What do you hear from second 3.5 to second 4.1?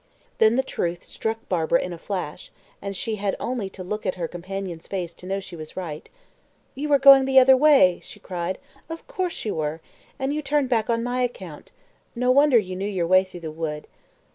to look